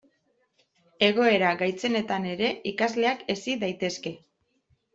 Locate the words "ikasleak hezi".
2.73-3.57